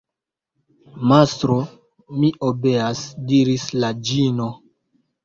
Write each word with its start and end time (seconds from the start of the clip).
Mastro, 1.11 1.57
mi 2.21 2.31
obeas, 2.47 3.03
diris 3.33 3.67
la 3.85 3.93
ĝino. 4.09 4.49